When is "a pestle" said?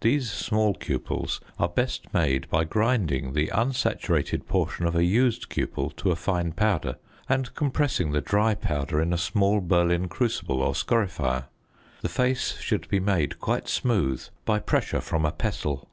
15.24-15.88